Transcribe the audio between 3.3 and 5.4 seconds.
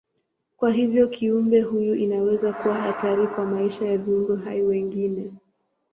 maisha ya viumbe hai wengine.